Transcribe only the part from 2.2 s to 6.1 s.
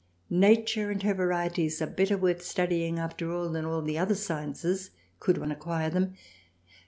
Studying after all than all other Sciences could one acquire